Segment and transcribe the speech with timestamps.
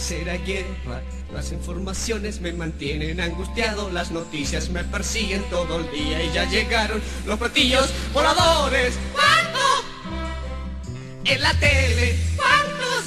[0.00, 1.02] tercera guerra.
[1.30, 7.02] Las informaciones me mantienen angustiado, las noticias me persiguen todo el día y ya llegaron
[7.26, 8.94] los platillos voladores.
[9.12, 9.84] ¿Cuántos?
[11.26, 13.04] En la tele, ¿cuántos?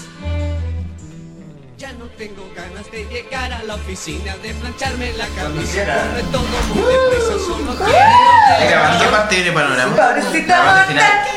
[1.79, 5.86] Ya no tengo ganas de llegar a la oficina, de plancharme la camisa.
[5.86, 7.91] Corre todo muy deprisa, solo ¿Qué
[8.68, 9.11] quiero...
[9.11, 9.96] parte panorama?
[9.96, 10.86] La parte final.
[10.86, 11.28] mortal.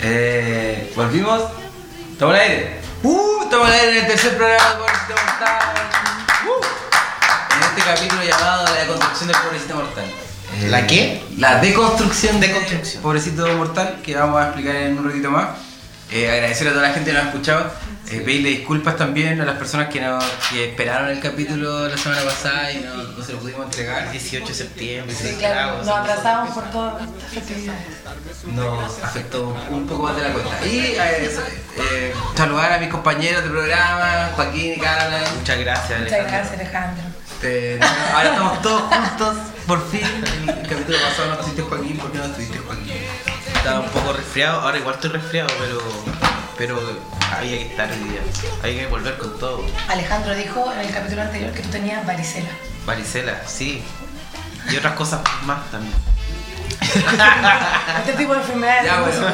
[0.00, 1.42] Eh, volvimos.
[2.12, 2.85] ¿Estamos al aire?
[3.56, 5.58] Estamos en el tercer programa de Pobrecito Mortal.
[7.56, 10.04] En este capítulo llamado La deconstrucción del Pobrecito Mortal.
[10.04, 11.24] Eh, ¿La qué?
[11.38, 13.02] La deconstrucción de Deconstrucción.
[13.02, 15.56] Pobrecito Mortal, que vamos a explicar en un ratito más.
[16.10, 17.72] Eh, agradecer a toda la gente que nos ha escuchado.
[18.08, 20.18] Eh, pedirle disculpas también a las personas que, no,
[20.50, 24.12] que esperaron el capítulo la semana pasada y no, no se lo pudimos entregar.
[24.12, 27.00] 18 de septiembre, Sí, claro, nos atrasamos por todo.
[28.46, 30.66] nos afectó un poco más de la cuenta.
[30.66, 31.30] Y eh,
[31.78, 35.20] eh, saludar a mis compañeros de programa, Joaquín y Carla.
[35.36, 36.30] Muchas gracias, Muchas Alejandro.
[36.38, 37.04] gracias, Alejandro.
[37.36, 37.80] Este,
[38.14, 39.36] ahora estamos todos juntos,
[39.66, 40.00] por fin.
[40.46, 42.92] El capítulo pasado no estuviste Joaquín, ¿por qué no estuviste Joaquín?
[43.54, 45.78] Estaba un poco resfriado, ahora igual estoy resfriado, pero,
[46.56, 46.78] pero
[47.36, 48.20] había que estar hoy día.
[48.62, 49.64] Había que volver con todo.
[49.88, 52.48] Alejandro dijo en el capítulo anterior que tú tenías varicela.
[52.86, 53.82] Varicela, sí.
[54.70, 55.94] Y otras cosas más también.
[57.98, 58.84] Este tipo de enfermedades.
[58.84, 59.26] Ya, bueno.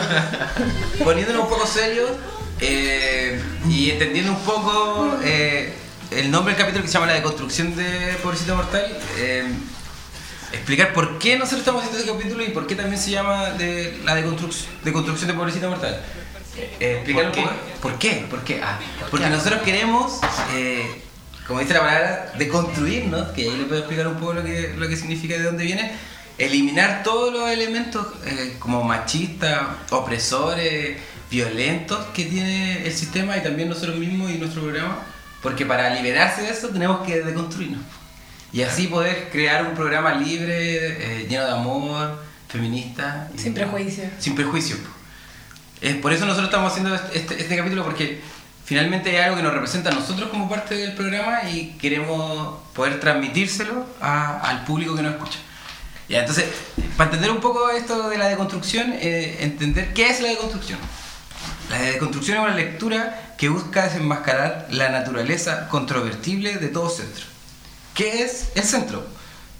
[1.04, 2.10] Poniéndonos un poco serios
[2.60, 5.74] eh, y entendiendo un poco eh,
[6.10, 8.86] el nombre del capítulo que se llama La deconstrucción de Pobrecito Mortal,
[9.18, 9.44] eh,
[10.52, 14.00] explicar por qué nosotros estamos haciendo este capítulo y por qué también se llama de,
[14.04, 16.00] La deconstrucción, deconstrucción de Pobrecito Mortal.
[16.56, 17.54] Eh, explicar ¿Por poco.
[17.80, 18.26] ¿Por qué?
[18.28, 18.60] ¿Por qué?
[18.62, 18.78] Ah,
[19.10, 20.20] porque nosotros queremos,
[20.54, 21.02] eh,
[21.46, 24.88] como dice la palabra, deconstruirnos, que ahí le puedo explicar un poco lo que, lo
[24.88, 25.92] que significa y de dónde viene,
[26.38, 30.98] eliminar todos los elementos eh, como machistas, opresores,
[31.30, 34.98] violentos que tiene el sistema y también nosotros mismos y nuestro programa,
[35.42, 37.80] porque para liberarse de eso tenemos que deconstruirnos.
[38.52, 42.18] Y así poder crear un programa libre, eh, lleno de amor,
[42.48, 43.30] feminista.
[43.36, 44.04] Sin prejuicio.
[44.18, 44.76] sin prejuicio.
[45.82, 48.20] Es por eso nosotros estamos haciendo este, este capítulo, porque
[48.64, 53.00] finalmente es algo que nos representa a nosotros como parte del programa y queremos poder
[53.00, 55.38] transmitírselo a- al público que nos escucha.
[56.08, 56.44] Ya, entonces,
[56.96, 60.78] para entender un poco esto de la deconstrucción, eh, entender qué es la deconstrucción.
[61.70, 67.24] La deconstrucción es una lectura que busca desenmascarar la naturaleza controvertible de todo centro.
[67.94, 69.04] ¿Qué es el centro?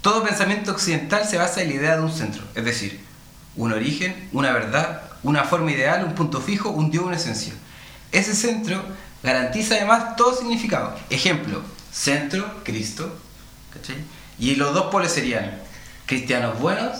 [0.02, 3.00] Todo pensamiento occidental se basa en la idea de un centro, es decir,
[3.56, 7.54] un origen, una verdad, una forma ideal, un punto fijo, un dios, una esencia.
[8.10, 8.82] Ese centro
[9.22, 10.96] garantiza además todo significado.
[11.10, 11.62] Ejemplo,
[11.92, 13.16] centro, Cristo,
[13.72, 13.96] ¿cachai?
[14.38, 15.58] Y los dos polos serían
[16.06, 16.98] cristianos buenos,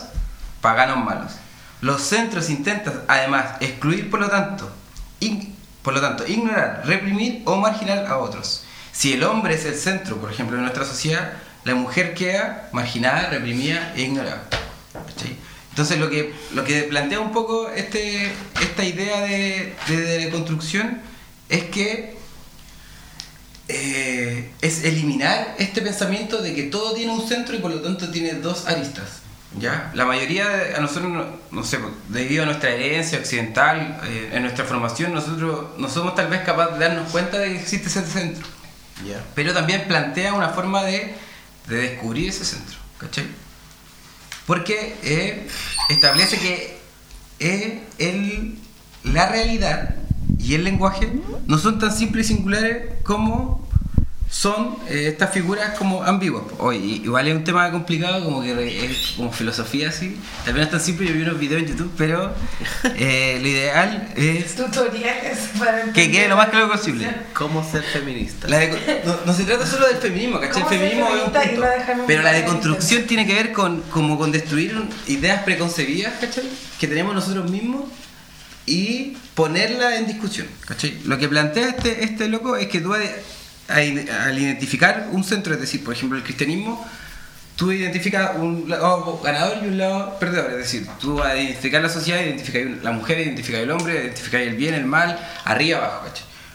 [0.60, 1.32] paganos malos.
[1.80, 4.70] Los centros intentan además excluir, por lo tanto,
[5.82, 8.64] por lo tanto, ignorar, reprimir o marginar a otros.
[8.92, 11.32] Si el hombre es el centro, por ejemplo, de nuestra sociedad,
[11.64, 14.61] la mujer queda marginada, reprimida e ignorada.
[15.72, 21.00] Entonces lo que, lo que plantea un poco este, esta idea de, de, de construcción
[21.48, 22.14] es que
[23.68, 28.10] eh, es eliminar este pensamiento de que todo tiene un centro y por lo tanto
[28.10, 29.20] tiene dos aristas.
[29.58, 29.90] ¿ya?
[29.94, 31.78] La mayoría, de- a nosotros, no, no sé,
[32.08, 36.78] debido a nuestra herencia occidental, eh, en nuestra formación, nosotros no somos tal vez capaces
[36.78, 38.46] de darnos cuenta de que existe ese centro.
[39.08, 39.22] Ya.
[39.34, 41.14] Pero también plantea una forma de,
[41.68, 43.24] de descubrir ese centro, ¿cachai?
[44.46, 45.46] Porque eh,
[45.90, 46.76] establece que
[47.40, 48.58] eh, el-
[49.04, 49.96] la realidad
[50.38, 51.12] y el lenguaje
[51.46, 53.66] no son tan simples y singulares como
[54.32, 56.44] son eh, estas figuras como ambiguas.
[56.58, 60.16] Oye, igual es un tema complicado, como que es como filosofía así.
[60.46, 62.32] También es tan simple, yo vi unos videos en YouTube, pero
[62.96, 67.14] eh, lo ideal es Tutoriales para que quede lo más claro posible.
[67.34, 68.48] ¿Cómo ser feminista?
[68.48, 68.66] La
[69.04, 70.62] no, no se trata solo del feminismo, ¿cachai?
[70.62, 71.96] El ¿Cómo ser feminismo es un punto.
[71.96, 74.74] no Pero la deconstrucción tiene que ver con, como con destruir
[75.08, 76.44] ideas preconcebidas, ¿cachai?
[76.80, 77.84] Que tenemos nosotros mismos
[78.64, 80.98] y ponerla en discusión, ¿cachai?
[81.04, 82.94] Lo que plantea este, este loco es que tú
[83.68, 86.84] al, identificar un centro, es decir, por ejemplo, el cristianismo,
[87.56, 90.50] tú identificas un lado ganador y un lado perdedor.
[90.52, 94.56] Es decir, tú al identificar la sociedad, identificas la mujer, identificas el hombre, identificas el
[94.56, 96.06] bien, el mal, arriba, abajo.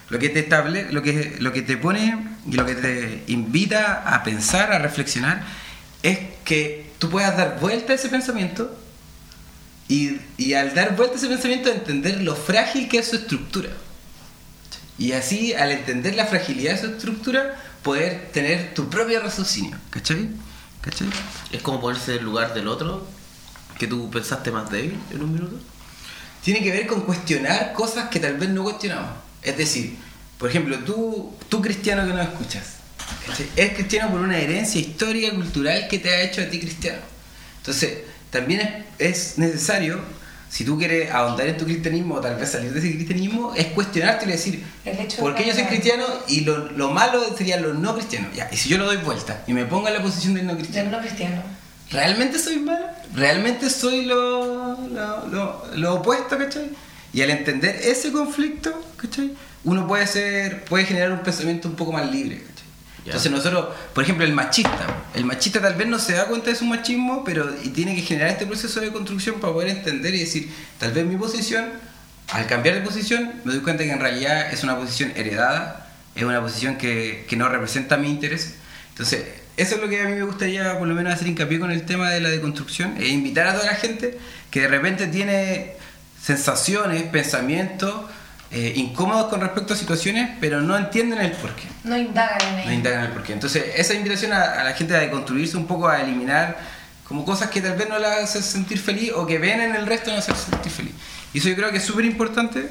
[0.09, 4.03] Lo que te estable, lo que, lo que te pone y lo que te invita
[4.05, 5.43] a pensar, a reflexionar,
[6.01, 8.73] es que tú puedas dar vuelta a ese pensamiento
[9.89, 13.69] y, y al dar vuelta a ese pensamiento entender lo frágil que es su estructura.
[14.97, 19.77] Y así, al entender la fragilidad de su estructura, poder tener tu propio raciocinio.
[19.89, 20.29] ¿Cachai?
[20.81, 21.07] ¿Cachai?
[21.51, 23.07] Es como ponerse en el lugar del otro
[23.77, 25.59] que tú pensaste más débil en un minuto.
[26.43, 29.11] Tiene que ver con cuestionar cosas que tal vez no cuestionamos.
[29.43, 29.97] Es decir,
[30.37, 32.77] por ejemplo, tú, tú cristiano que nos escuchas,
[33.25, 33.47] ¿cachai?
[33.55, 37.01] es cristiano por una herencia histórica, cultural que te ha hecho a ti cristiano.
[37.59, 37.99] Entonces,
[38.29, 39.99] también es, es necesario,
[40.49, 43.67] si tú quieres ahondar en tu cristianismo o tal vez salir de ese cristianismo, es
[43.67, 44.63] cuestionarte y decir,
[45.19, 48.33] ¿por qué yo soy cristiano y lo, lo malo serían los no cristianos?
[48.35, 50.55] Ya, y si yo lo doy vuelta y me pongo en la posición del no
[50.55, 51.41] cristiano, no cristiano.
[51.91, 52.85] ¿realmente soy malo?
[53.13, 56.69] ¿Realmente soy lo, lo, lo- lo opuesto, ¿cachai?
[57.13, 59.33] Y al entender ese conflicto, ¿cachai?
[59.63, 62.41] Uno puede ser, puede generar un pensamiento un poco más libre.
[63.07, 66.57] Entonces nosotros, por ejemplo, el machista, el machista tal vez no se da cuenta de
[66.57, 70.19] su machismo, pero y tiene que generar este proceso de construcción para poder entender y
[70.19, 71.69] decir, tal vez mi posición,
[72.33, 76.23] al cambiar de posición, me doy cuenta que en realidad es una posición heredada, es
[76.23, 78.55] una posición que, que no representa mi interés.
[78.89, 79.23] Entonces,
[79.55, 81.85] eso es lo que a mí me gustaría por lo menos hacer hincapié con el
[81.85, 84.17] tema de la deconstrucción, e invitar a toda la gente
[84.51, 85.77] que de repente tiene
[86.21, 87.93] sensaciones, pensamientos
[88.51, 91.63] eh, incómodos con respecto a situaciones, pero no entienden el porqué.
[91.83, 92.71] No indagan en No ello.
[92.71, 93.33] indagan el porqué.
[93.33, 96.57] Entonces, esa invitación a, a la gente a deconstruirse un poco, a eliminar
[97.07, 99.85] como cosas que tal vez no la hacen sentir feliz o que ven en el
[99.85, 100.93] resto no hacen sentir feliz.
[101.33, 102.69] Y eso yo creo que es súper importante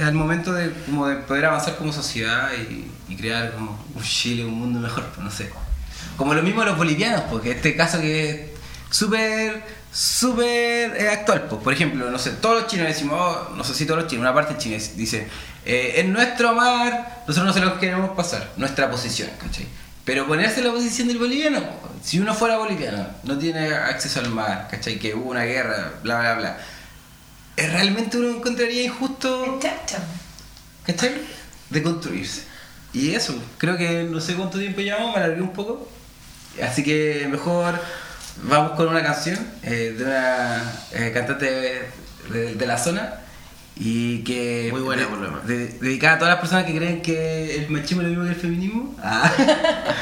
[0.00, 4.44] al momento de, como de poder avanzar como sociedad y, y crear como un Chile,
[4.44, 5.50] un mundo mejor, pues no sé.
[6.16, 8.40] Como lo mismo los bolivianos, porque este caso que es
[8.96, 9.62] súper,
[9.92, 11.46] súper eh, actual.
[11.48, 11.62] Pues.
[11.62, 14.22] Por ejemplo, no sé, todos los chinos decimos, oh, no sé si todos los chinos,
[14.22, 15.28] una parte china dice,
[15.64, 19.66] eh, en nuestro mar, nosotros no se lo queremos pasar, nuestra posición, ¿cachai?
[20.04, 21.62] Pero ponerse en la posición del boliviano,
[22.02, 24.98] si uno fuera boliviano, no tiene acceso al mar, ¿cachai?
[24.98, 26.58] Que hubo una guerra, bla, bla, bla.
[27.56, 29.98] ¿eh, ¿Realmente uno encontraría injusto, Chacha.
[30.84, 31.20] ¿cachai?
[31.68, 32.42] De construirse.
[32.92, 35.88] Y eso, creo que no sé cuánto tiempo llevamos, me alargué un poco.
[36.60, 37.78] Así que mejor
[38.44, 41.80] vamos con una canción eh, de una eh, cantante de,
[42.32, 43.14] de- de la zona
[43.76, 45.46] y que Muy buena, de- por lo demás.
[45.46, 48.30] de- dedicada a todas las personas que creen que el machismo es lo mismo que
[48.30, 48.94] el feminismo.
[49.02, 49.32] Ah.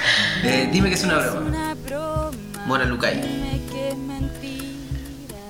[0.44, 1.40] Eh, dime que es una broma.
[1.40, 2.30] una broma.
[2.66, 3.16] Mona Lucay.
[3.20, 5.42] Dime que es mentira.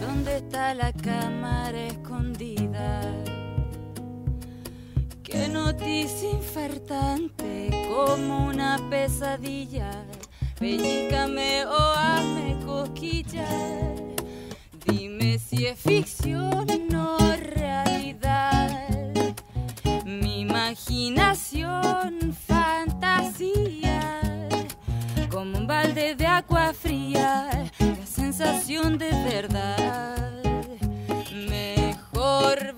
[0.00, 3.02] ¿Dónde está la cámara escondida?
[5.22, 9.90] Qué noticia infartante, como una pesadilla.
[10.58, 13.46] Pellícame o hazme cosquillas.
[14.86, 17.18] Dime si es ficción o
[17.56, 18.88] realidad.
[20.04, 24.20] Mi imaginación fantasía
[25.30, 30.42] como un balde de agua fría, la sensación de verdad.
[31.48, 32.74] Mejor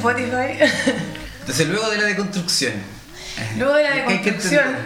[0.00, 0.58] Spotify.
[1.40, 2.72] Entonces, luego de la deconstrucción.
[3.56, 4.76] Luego de la ¿qué hay que deconstrucción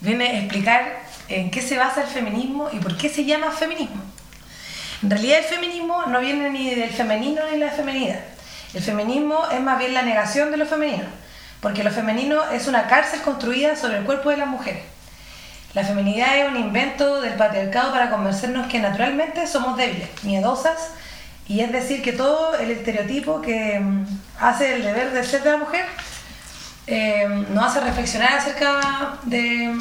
[0.00, 4.02] viene a explicar en qué se basa el feminismo y por qué se llama feminismo.
[5.02, 8.20] En realidad el feminismo no viene ni del femenino ni de la feminidad.
[8.74, 11.04] El feminismo es más bien la negación de lo femenino,
[11.60, 14.82] porque lo femenino es una cárcel construida sobre el cuerpo de las mujeres.
[15.74, 20.90] La feminidad es un invento del patriarcado para convencernos que naturalmente somos débiles, miedosas,
[21.48, 24.06] y es decir que todo el estereotipo que mm,
[24.40, 25.86] hace el deber de ser de la mujer
[26.86, 29.76] eh, nos hace reflexionar acerca de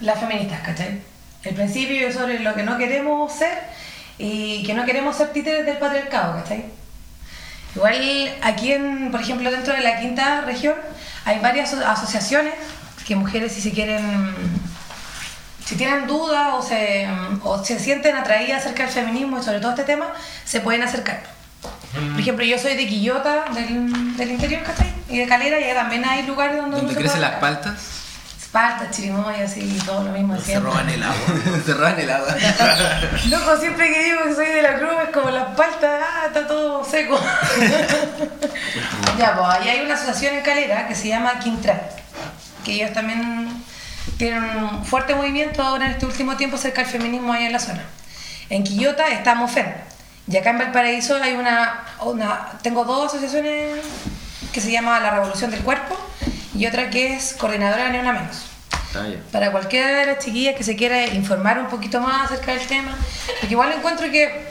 [0.00, 1.00] las feministas, ¿cachai?
[1.42, 3.58] El principio es sobre lo que no queremos ser
[4.18, 6.66] y que no queremos ser títeres del patriarcado, ¿cachai?
[7.74, 10.74] Igual aquí, en, por ejemplo, dentro de la quinta región
[11.24, 12.54] hay varias aso- asociaciones
[13.06, 14.34] que mujeres si se quieren,
[15.64, 17.08] si tienen dudas o se,
[17.42, 20.12] o se sienten atraídas acerca del feminismo y sobre todo este tema,
[20.44, 21.22] se pueden acercar.
[21.92, 24.92] Por ejemplo, yo soy de Quillota, del, del interior, ¿cachai?
[25.08, 26.92] Y de Calera, y ahí también hay lugares donde...
[26.92, 28.00] se crecen las paltas,
[28.50, 31.16] Esparta, Chirimoya, así, todo lo mismo Se roban el agua.
[31.64, 32.34] se roban el agua.
[33.28, 36.46] Loco, siempre que digo que soy de la cruz es como la palta, ah, está
[36.46, 37.16] todo seco.
[39.18, 41.80] ya, pues ahí hay una asociación en Calera que se llama Quintral,
[42.64, 43.48] que ellos también
[44.16, 47.60] tienen un fuerte movimiento ahora en este último tiempo acerca del feminismo allá en la
[47.60, 47.84] zona.
[48.48, 49.72] En Quillota está Mofen,
[50.30, 53.80] y acá en Valparaíso hay una, una tengo dos asociaciones
[54.52, 55.96] que se llama La Revolución del Cuerpo
[56.54, 58.46] y otra que es Coordinadora de Ni Una Menos.
[58.94, 59.06] Ah.
[59.32, 62.96] Para cualquiera de las chiquillas que se quiera informar un poquito más acerca del tema,
[63.40, 64.48] porque igual encuentro que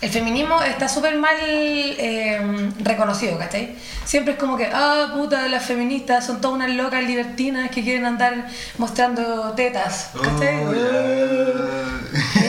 [0.00, 3.76] el feminismo está súper mal eh, reconocido, ¿cachai?
[4.04, 8.06] Siempre es como que, ah, puta, las feministas son todas unas locas libertinas que quieren
[8.06, 8.46] andar
[8.78, 10.64] mostrando tetas, ¿cachai?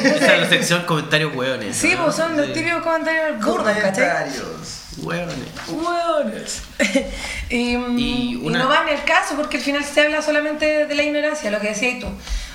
[0.04, 1.76] Esa es la sección comentarios hueones.
[1.76, 2.06] Sí, ¿no?
[2.06, 4.10] pues son los típicos comentarios burdos, ¿cachai?
[4.10, 4.82] Comentarios.
[4.98, 5.38] Hueones.
[5.68, 6.64] Hueones.
[7.50, 11.52] y, no va en el caso porque al final se habla solamente de la ignorancia,
[11.52, 12.08] lo que decías tú.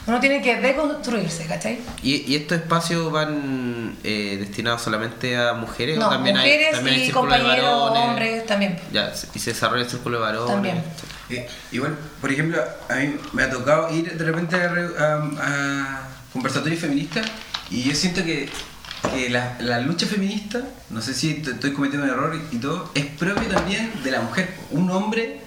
[0.07, 1.81] Uno tiene que deconstruirse, ¿cachai?
[2.03, 6.73] ¿Y, y estos espacios van eh, destinados solamente a mujeres No, o también mujeres hay,
[6.75, 8.03] también hay y de compañeros varones?
[8.09, 8.79] hombres también.
[8.93, 10.51] Ya, y se desarrolla el círculo de varones.
[10.55, 10.83] También.
[11.29, 15.31] Eh, igual, por ejemplo, a mí me ha tocado ir de repente a, re- a-
[15.41, 17.27] a conversatorios feministas
[17.69, 18.49] y yo siento que,
[19.13, 22.93] que la, la lucha feminista, no sé si te- estoy cometiendo un error y, todo,
[22.95, 24.51] es propio también de la mujer.
[24.71, 25.41] Un hombre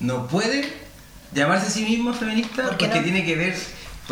[0.00, 0.70] no puede
[1.32, 3.04] llamarse a sí mismo feminista ¿Por qué porque no?
[3.04, 3.56] tiene que ver,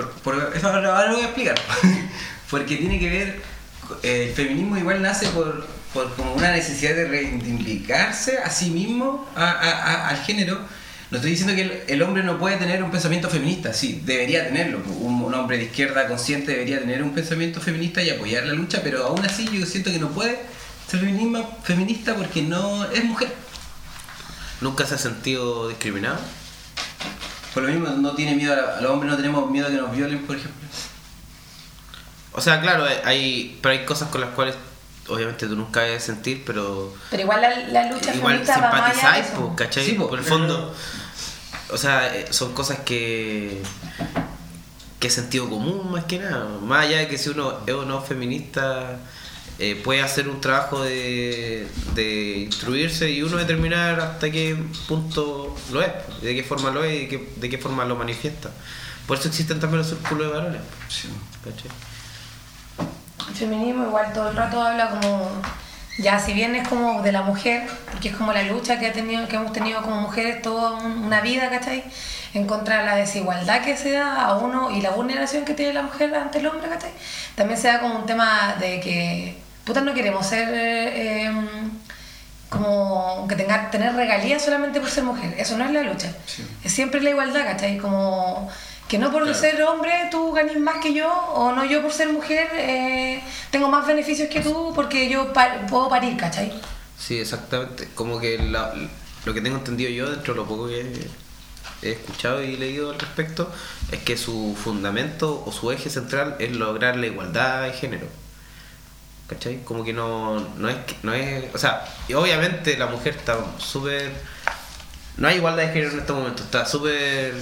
[0.08, 1.54] por, eso ahora, lo voy a explicar,
[2.50, 3.42] porque tiene que ver,
[4.02, 10.08] el feminismo igual nace por, por como una necesidad de reivindicarse a sí mismo, a-
[10.08, 10.60] al género.
[11.10, 14.78] No estoy diciendo que el, hombre no puede tener un pensamiento feminista, sí, debería tenerlo.
[15.00, 18.80] Un, un hombre de izquierda consciente debería tener un pensamiento feminista y apoyar la lucha,
[18.84, 20.38] pero aún así yo siento que no puede
[20.88, 21.00] ser
[21.64, 23.32] feminista porque no es mujer.
[24.60, 26.18] ¿Nunca se ha sentido discriminado?
[27.54, 29.76] Por lo mismo, no tiene miedo, a, a los hombres no tenemos miedo a que
[29.76, 30.68] nos violen, por ejemplo.
[32.32, 34.54] O sea, claro, hay, pero hay cosas con las cuales
[35.08, 39.84] obviamente tú nunca debes sentir, pero Pero igual la, la lucha igual simpatizáis, po, ¿cachai?
[39.84, 40.74] Sí, po, por el pero- fondo.
[41.72, 43.62] O sea, eh, son cosas que.
[45.00, 46.46] que es sentido común más que nada.
[46.62, 48.98] Más allá de que si uno es o no feminista,
[49.60, 54.56] eh, puede hacer un trabajo de, de instruirse y uno determinar hasta qué
[54.88, 57.94] punto lo es, de qué forma lo es y de qué, de qué forma lo
[57.96, 58.50] manifiesta.
[59.06, 60.60] Por eso existen también los círculos de varones.
[63.28, 65.30] El feminismo igual todo el rato habla como,
[65.98, 68.92] ya si bien es como de la mujer, porque es como la lucha que, ha
[68.92, 71.84] tenido, que hemos tenido como mujeres toda un- una vida, ¿cachai?
[72.34, 75.72] En contra de la desigualdad que se da a uno y la vulneración que tiene
[75.74, 76.92] la mujer ante el hombre, ¿cachai?
[77.34, 80.48] También se da como un tema de que, putas, no queremos ser...
[80.52, 81.48] eh, em,
[82.48, 85.34] como que tenga, tener regalías solamente por ser mujer.
[85.38, 86.12] Eso no es la lucha.
[86.26, 86.44] Sí.
[86.64, 87.78] Es siempre la igualdad, ¿cachai?
[87.78, 88.50] Como
[88.88, 89.38] que no por Claro.
[89.38, 93.68] ser hombre tú ganes más que yo, o no yo por ser mujer eh, tengo
[93.68, 96.52] más beneficios que tú porque yo pa- puedo parir, ¿cachai?
[96.98, 97.88] Sí, exactamente.
[97.94, 98.74] Como que la-
[99.24, 101.08] lo que tengo entendido yo, dentro de lo poco que
[101.82, 103.48] he escuchado y leído al respecto,
[103.92, 108.08] es que su fundamento o su eje central es lograr la igualdad de género.
[109.30, 109.62] ¿Cachai?
[109.64, 110.76] Como que no, no es...
[111.04, 114.10] No es o sea, y obviamente la mujer está súper...
[115.16, 117.34] No hay igualdad de género en este momento, está súper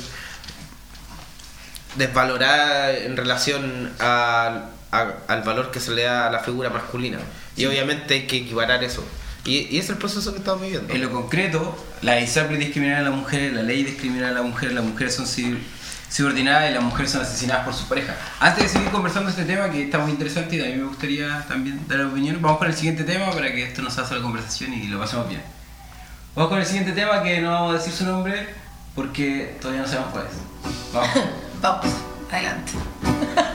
[1.97, 7.19] desvalorada en relación al, a- al valor que se le da a la figura masculina.
[7.57, 9.05] Y obviamente hay que equiparar eso.
[9.45, 10.93] Y, y ese es el proceso que estamos viviendo.
[10.93, 14.75] En lo concreto, la ISAPRE discrimina a las mujeres, la ley discrimina a las mujeres,
[14.75, 15.59] las mujeres son sub-
[16.09, 18.15] subordinadas y las mujeres son asesinadas por su pareja.
[18.41, 21.45] Antes de seguir conversando este tema, que está muy interesante y a mí me gustaría
[21.47, 24.73] también dar opinión, vamos con el siguiente tema para que esto nos haga la conversación
[24.75, 25.43] y lo pasemos bien.
[26.35, 28.49] Vamos con el siguiente tema que no vamos a decir su nombre
[28.95, 30.93] porque todavía no sabemos cuál es.
[30.93, 31.11] Vamos.
[31.61, 31.87] Vamos,
[32.31, 32.73] adelante.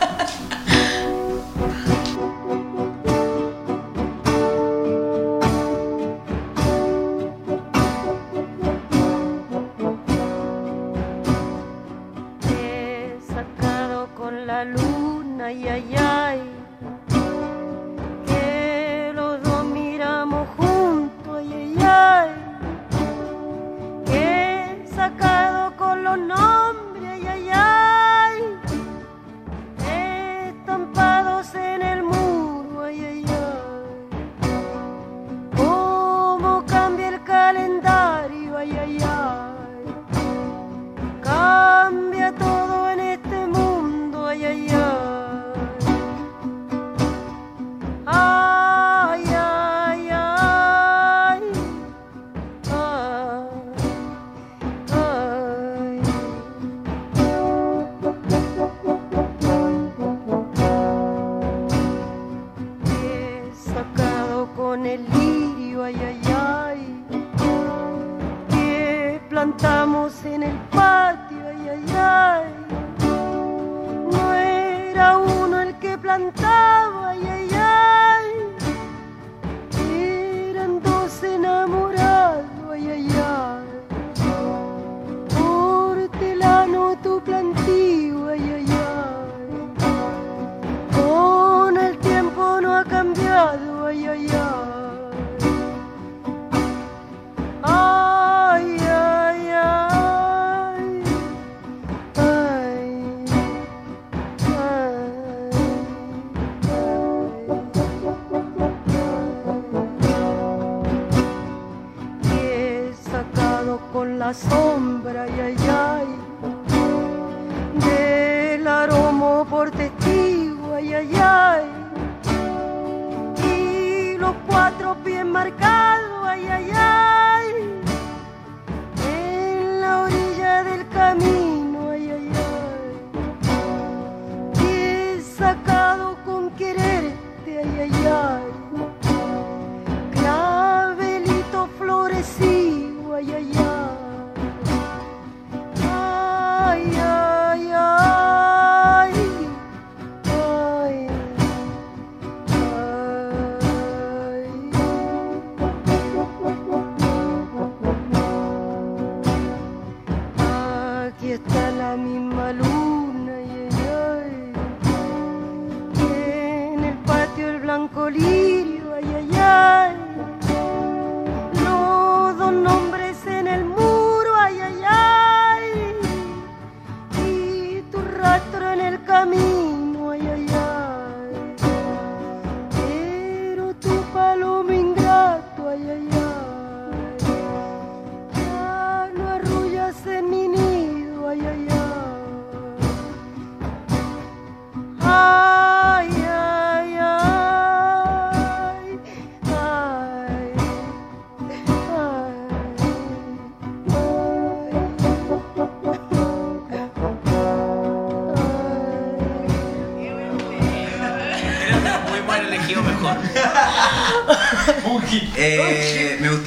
[142.24, 143.63] see what you're.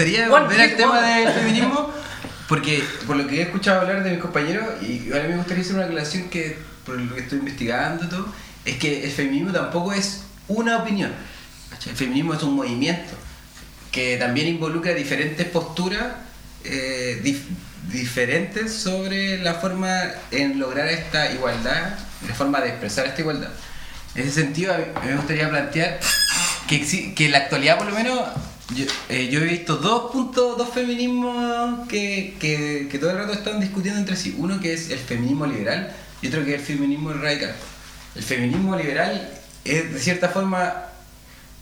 [0.09, 1.93] Gustaría One volver al tema del feminismo,
[2.49, 5.77] porque por lo que he escuchado hablar de mis compañeros, y ahora me gustaría hacer
[5.77, 8.33] una aclaración que, por lo que estoy investigando todo,
[8.65, 11.13] es que el feminismo tampoco es una opinión.
[11.87, 13.15] El feminismo es un movimiento
[13.93, 16.05] que también involucra diferentes posturas
[16.65, 17.47] eh, dif-
[17.91, 20.01] diferentes sobre la forma
[20.33, 21.95] en lograr esta igualdad,
[22.27, 23.51] la forma de expresar esta igualdad.
[24.15, 26.01] En ese sentido, a mí me gustaría plantear
[26.67, 28.21] que, que en la actualidad, por lo menos,
[28.75, 33.33] yo, eh, yo he visto dos puntos, dos feminismos que, que, que todo el rato
[33.33, 34.35] están discutiendo entre sí.
[34.39, 37.55] Uno que es el feminismo liberal y otro que es el feminismo radical.
[38.15, 39.31] El feminismo liberal
[39.65, 40.75] es, de cierta forma,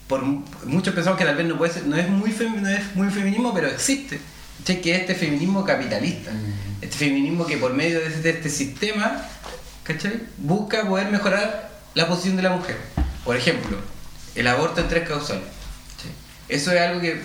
[0.07, 2.69] por mu- muchos pensamos que tal vez no puede ser, no es muy, fem- no
[2.69, 4.19] es muy feminismo, pero existe.
[4.65, 6.31] Que es este feminismo capitalista.
[6.81, 9.21] Este feminismo que por medio de este, de este sistema
[9.83, 10.21] ¿cachai?
[10.37, 12.77] busca poder mejorar la posición de la mujer.
[13.23, 13.77] Por ejemplo,
[14.33, 15.43] el aborto en tres causales.
[16.49, 17.19] Eso es algo que,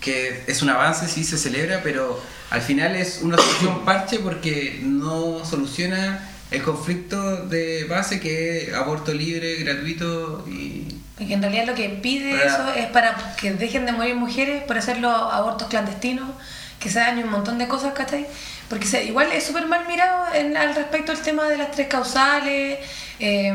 [0.00, 4.80] que es un avance, sí se celebra, pero al final es una solución parche porque
[4.82, 11.42] no soluciona el conflicto de base que es aborto libre, gratuito y Y que en
[11.42, 14.98] realidad lo que pide Para- eso es para que dejen de morir mujeres por hacer
[14.98, 16.28] los abortos clandestinos
[16.80, 18.26] que se dañe un montón de cosas, ¿cachai?
[18.70, 21.88] Porque se- igual es súper mal mirado en- al respecto del tema de las tres
[21.88, 22.78] causales.
[23.20, 23.52] eh,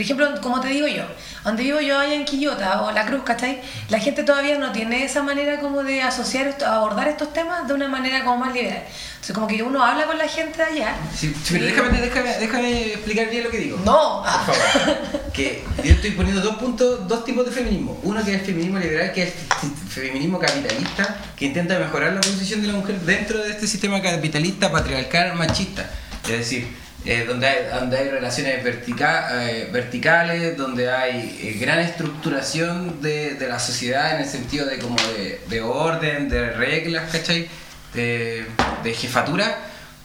[0.00, 1.02] por ejemplo, como te digo yo,
[1.44, 3.60] donde vivo yo allá en Quillota o La Cruz, ¿cachai?
[3.90, 7.86] La gente todavía no tiene esa manera como de asociar, abordar estos temas de una
[7.86, 8.82] manera como más liberal.
[9.16, 10.94] Entonces como que uno habla con la gente de allá.
[11.14, 13.78] Sí, sí, pero y- déjame, déjame, déjame explicar bien lo que digo.
[13.84, 15.00] No, Por favor.
[15.34, 18.00] Que yo estoy poniendo dos puntos, dos tipos de feminismo.
[18.02, 22.20] Uno que es el feminismo liberal, que es el feminismo capitalista, que intenta mejorar la
[22.22, 25.90] posición de la mujer dentro de este sistema capitalista, patriarcal, machista.
[26.24, 26.68] Es decir,
[27.06, 33.48] eh, donde, hay, donde hay relaciones eh, verticales, donde hay eh, gran estructuración de, de
[33.48, 37.48] la sociedad en el sentido de como de, de orden, de reglas, ¿cachai?
[37.94, 38.46] De,
[38.94, 39.58] jefatura,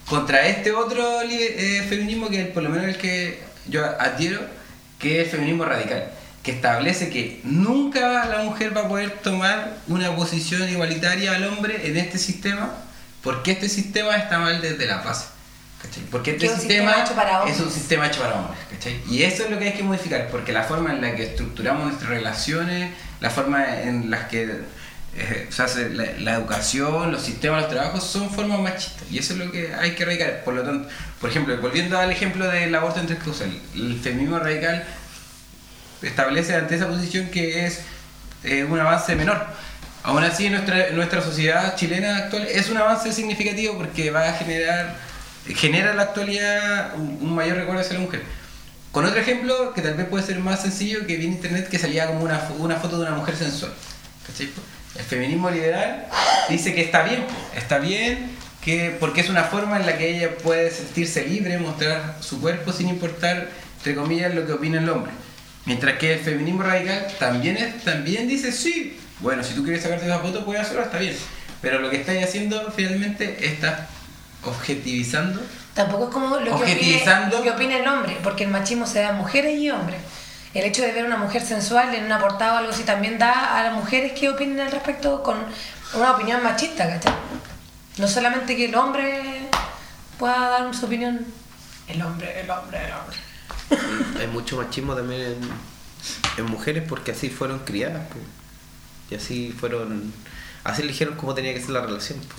[0.08, 1.20] contra este otro
[1.88, 4.40] feminismo que por lo menos el que yo adhiero,
[4.98, 6.10] que es el feminismo radical,
[6.42, 11.88] que establece que nunca la mujer va a poder tomar una posición igualitaria al hombre
[11.88, 12.74] en este sistema,
[13.22, 15.35] porque este sistema está mal desde la base.
[15.86, 16.04] ¿Cachai?
[16.10, 17.56] Porque este es sistema, sistema hecho para hombres.
[17.56, 18.58] es un sistema hecho para hombres.
[18.70, 19.00] ¿cachai?
[19.08, 21.86] Y eso es lo que hay que modificar, porque la forma en la que estructuramos
[21.86, 24.50] nuestras relaciones, la forma en las que
[25.16, 29.04] eh, se hace la, la educación, los sistemas, los trabajos, son formas machistas.
[29.10, 30.44] Y eso es lo que hay que erradicar.
[30.44, 30.88] Por lo tanto,
[31.20, 34.84] por ejemplo, volviendo al ejemplo del aborto en tres causales, el feminismo radical
[36.02, 37.80] establece ante esa posición que es
[38.44, 39.46] eh, un avance menor.
[40.02, 44.94] Aún así, nuestra, nuestra sociedad chilena actual es un avance significativo porque va a generar,
[45.54, 48.22] genera en la actualidad un, mayor recuerdo hacia la mujer.
[48.92, 51.78] Con otro ejemplo que tal vez puede ser más sencillo, que vi en internet que
[51.78, 53.72] salía como una, una foto de una mujer sensual.
[54.96, 56.06] El feminismo liberal
[56.48, 58.30] dice que está bien, está bien,
[58.62, 62.72] que, porque es una forma en la que ella puede sentirse libre, mostrar su cuerpo
[62.72, 65.12] sin importar, entre comillas, lo que opina el hombre.
[65.66, 70.06] Mientras que el feminismo radical también, es, también dice, sí, bueno, si tú quieres sacarte
[70.06, 71.16] esa foto, puedes hacerlo, está bien.
[71.60, 73.88] Pero lo que estáis haciendo finalmente está
[74.44, 75.40] objetivizando
[75.74, 77.36] Tampoco es como lo que, opine, Objetivizando.
[77.36, 80.00] lo que opina el hombre, porque el machismo se da a mujeres y hombres.
[80.54, 83.58] El hecho de ver una mujer sensual en una portada o algo así también da
[83.58, 85.36] a las mujeres que opinen al respecto con
[85.92, 87.12] una opinión machista, ¿cachai?
[87.98, 89.48] No solamente que el hombre
[90.18, 91.26] pueda dar su opinión.
[91.88, 94.18] El hombre, el hombre, el hombre.
[94.18, 95.40] Hay mucho machismo también en,
[96.38, 98.06] en mujeres porque así fueron criadas.
[98.08, 98.16] po.
[99.10, 100.10] Y así fueron.
[100.64, 102.18] Así eligieron cómo tenía que ser la relación.
[102.20, 102.34] po.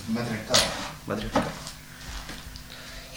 [1.06, 1.46] Matriarcado.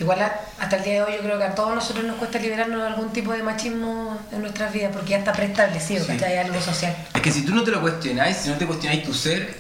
[0.01, 2.39] Igual a- hasta el día de hoy yo creo que a todos nosotros nos cuesta
[2.39, 6.13] liberarnos de algún tipo de machismo en nuestras vidas porque ya está preestablecido, Sí.
[6.13, 6.37] ¿cachai?
[6.39, 6.95] Algo social.
[7.13, 9.59] Es que si tú no te lo cuestionáis, si no te cuestionáis tu ser,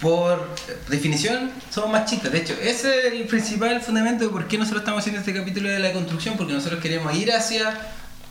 [0.00, 0.48] por
[0.88, 2.30] definición somos machistas.
[2.32, 5.68] De hecho, ese es el principal fundamento de por qué nosotros estamos haciendo este capítulo
[5.68, 7.74] de la construcción, porque nosotros queremos ir hacia,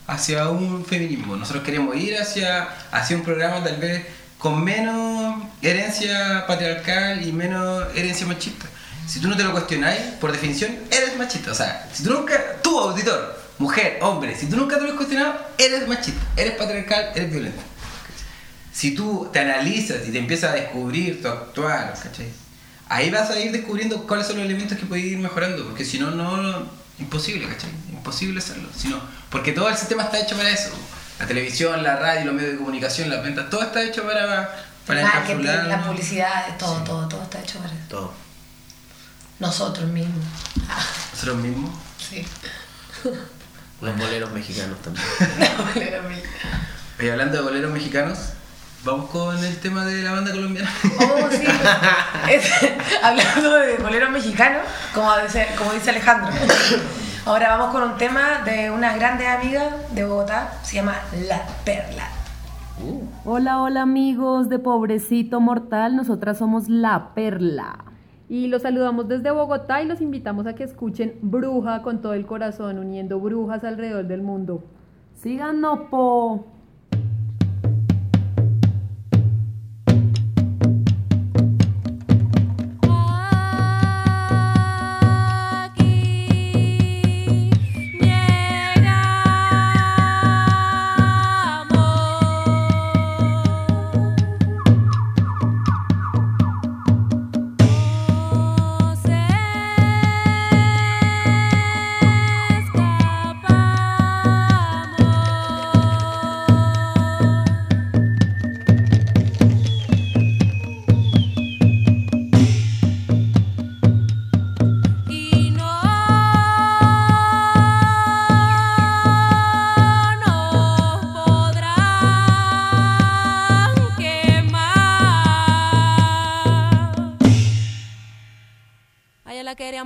[0.06, 4.04] hacia un feminismo, nosotros queremos ir hacia, hacia un programa tal vez
[4.38, 8.66] con menos herencia patriarcal y menos herencia machista.
[9.06, 11.52] Si tú no te lo cuestionáis, por definición, eres machista.
[11.52, 14.96] O sea, si tú nunca, tú auditor, mujer, hombre, si tú nunca te lo has
[14.96, 17.62] cuestionado, eres machista, eres patriarcal, eres violento
[18.72, 22.28] si tú te analizas y te empiezas a descubrir tu actuar, ¿cachai?
[22.88, 25.98] Ahí vas a ir descubriendo cuáles son los elementos que puedes ir mejorando, porque si
[25.98, 26.66] no, no,
[26.98, 27.70] imposible, ¿cachai?
[27.90, 28.68] Imposible hacerlo.
[28.74, 30.70] Si no, porque todo el sistema está hecho para eso.
[31.18, 35.02] La televisión, la radio, los medios de comunicación, las ventas, todo está hecho para, para
[35.02, 38.12] Marketing, la publicidad, todo, todo, todo está hecho para Todo.
[39.42, 40.24] Nosotros mismos.
[41.12, 41.70] Nosotros mismos.
[41.98, 42.24] sí.
[43.80, 45.04] Los boleros mexicanos también.
[47.00, 48.18] Y hablando de boleros mexicanos,
[48.84, 50.70] vamos con el tema de la banda colombiana.
[51.00, 51.42] Oh, sí.
[52.30, 52.52] Es-
[53.02, 54.62] hablando de boleros mexicanos,
[54.94, 56.30] como dice, como dice Alejandro.
[57.26, 60.94] Ahora vamos con un tema de una grande amiga de Bogotá, se llama
[61.28, 62.08] La Perla.
[63.24, 67.78] Hola, hola amigos de Pobrecito Mortal, nosotras somos La Perla.
[68.32, 72.24] Y los saludamos desde Bogotá y los invitamos a que escuchen Bruja con todo el
[72.24, 74.64] corazón, uniendo brujas alrededor del mundo.
[75.12, 76.46] Síganos, po.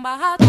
[0.06, 0.45] my heart.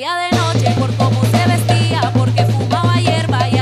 [0.00, 3.58] Salía de noche por cómo se vestía, porque fumaba hierba y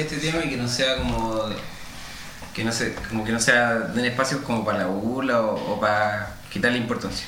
[0.00, 1.44] este tema y que no sea como
[2.54, 5.80] que no sé, como que no sea den espacios como para la burla o, o
[5.80, 7.26] para quitarle importancia.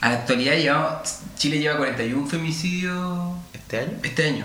[0.00, 3.92] A la actualidad llevamos- Chile lleva 41 femicidios ¿Este año?
[4.02, 4.44] este año,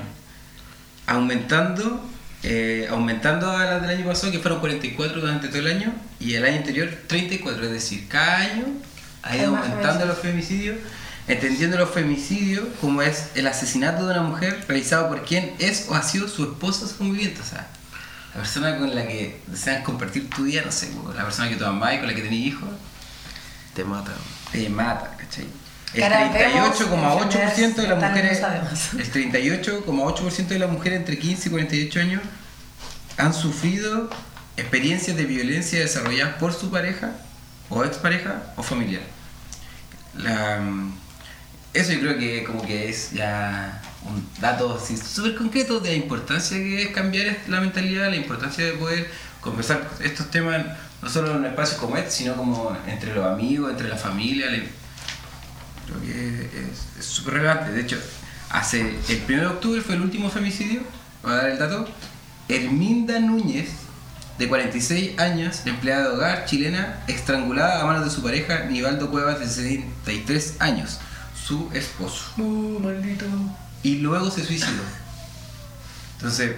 [1.05, 2.01] aumentando,
[2.43, 6.35] eh, aumentando a las del año pasado, que fueron 44 durante todo el año, y
[6.35, 8.65] el año anterior 34, es decir, cada año
[9.23, 10.77] ha ido aumentando los femicidios,
[11.30, 15.96] entendiendo los femicidios como es el asesinato de una mujer realizado por quien es o
[15.96, 17.68] ha sido su esposa o su conviviente, o sea,
[18.34, 21.63] la persona con la que deseas compartir tu día, no sé, la persona que tú
[21.63, 22.68] y con la que tenés hijos,
[23.76, 24.12] Te mata.
[24.52, 25.46] te mata, ¿cachai?
[25.94, 28.42] El Ahora vemos 38,8% de las mujeres,
[28.98, 32.22] el 38,8% de las mujeres entre 15 y 48 años
[33.18, 34.10] han sufrido
[34.58, 37.12] experiencias de violencia desarrolladas por su pareja
[37.70, 39.02] o expareja o familiar.
[40.15, 40.94] La, mm,
[41.73, 46.58] eso yo creo que como que es ya un dato súper concreto de la importancia
[46.58, 49.10] que es cambiar la mentalidad, la importancia de poder
[49.41, 50.65] conversar estos temas
[51.01, 54.47] no solo en espacios como este, sino como entre los amigos, entre la familia.
[55.86, 56.49] creo que
[56.99, 57.71] es- súper relevante.
[57.71, 57.97] De hecho,
[58.49, 60.82] hace el 1 de octubre fue el último femicidio,
[61.23, 61.88] voy a dar el dato.
[62.47, 63.69] Herminda Núñez,
[64.38, 69.39] de 46 años, empleada de hogar chilena, estrangulada a manos de su pareja Nivaldo Cuevas,
[69.39, 70.99] de 63 años,
[71.49, 72.31] su esposo.
[72.38, 73.25] maldito.
[73.81, 74.83] Y luego se suicidó.
[76.17, 76.57] Entonces,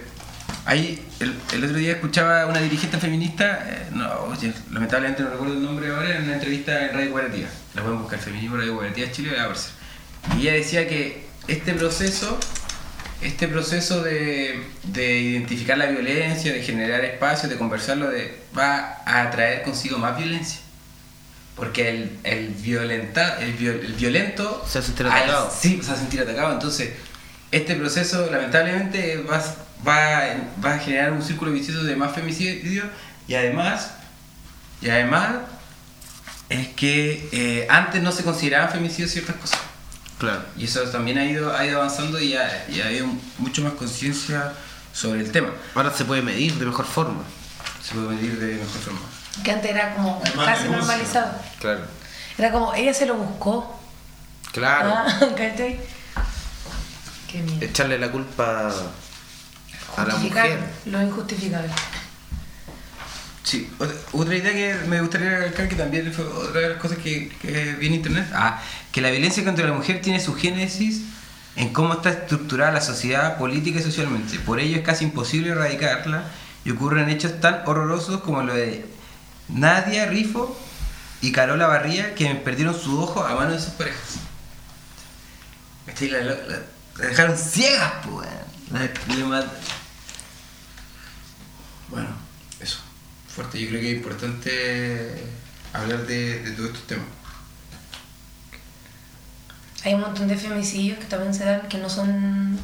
[0.65, 5.29] ahí el, el otro día escuchaba a una dirigente feminista, eh, no, oye, lamentablemente no
[5.29, 7.47] recuerdo el nombre ahora, en una entrevista en Radio Guardia.
[7.73, 9.71] La pueden buscar, Feminismo Radio Guardia Chile, va a aparecer.
[10.37, 12.37] Y ella decía que este proceso,
[13.21, 19.31] este proceso de, de identificar la violencia, de generar espacios, de conversarlo, de, va a
[19.31, 20.59] traer consigo más violencia.
[21.55, 25.53] Porque el, el, violenta, el, viol- el violento Se va a sentir al- atacado.
[25.59, 26.53] sí, se va a sentir atacado.
[26.53, 26.93] Entonces,
[27.51, 29.43] este proceso lamentablemente va,
[29.87, 30.21] va,
[30.63, 32.83] va a generar un círculo vicioso de más femicidio
[33.27, 33.91] y además,
[34.81, 35.35] y además
[36.49, 39.59] es que eh, antes no se consideraban femicidios ciertas cosas.
[40.19, 40.43] Claro.
[40.57, 43.73] Y eso también ha ido, ha ido avanzando y ha, y ha habido mucho más
[43.73, 44.53] conciencia
[44.93, 45.49] sobre el tema.
[45.75, 47.23] Ahora se puede medir de mejor forma.
[47.83, 48.99] Se puede medir de mejor forma.
[49.43, 51.31] Que antes era como casi normalizado.
[51.59, 51.81] Claro.
[52.37, 53.79] Era como, ella se lo buscó.
[54.51, 54.93] Claro.
[54.93, 55.19] Ah.
[55.45, 57.65] Qué miedo.
[57.65, 58.67] Echarle la culpa
[59.95, 60.59] a la Justificar mujer.
[60.85, 61.69] lo injustificable.
[63.43, 66.97] Sí, otra, otra idea que me gustaría recalcar que también fue otra de las cosas
[66.99, 71.01] que, que vi en internet, ah, que la violencia contra la mujer tiene su génesis
[71.55, 74.39] en cómo está estructurada la sociedad política y socialmente.
[74.39, 76.23] Por ello es casi imposible erradicarla
[76.63, 78.85] y ocurren hechos tan horrorosos como lo de
[79.53, 80.57] Nadia Rifo
[81.21, 84.17] y Carola Barría que perdieron su ojo a manos de sus parejas.
[85.87, 86.59] La, la- la-
[86.97, 88.27] la dejaron ciegas, pues.
[91.89, 92.07] Bueno,
[92.59, 92.79] eso.
[93.27, 95.23] Fuerte, yo creo que es importante
[95.73, 97.05] hablar de, de todos estos temas.
[99.83, 102.59] Hay un montón de femicidios que también se dan que no son